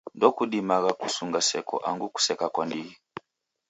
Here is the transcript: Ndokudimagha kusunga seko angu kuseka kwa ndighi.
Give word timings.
Ndokudimagha 0.15 0.91
kusunga 1.01 1.39
seko 1.49 1.75
angu 1.89 2.05
kuseka 2.13 2.45
kwa 2.53 2.63
ndighi. 2.67 2.93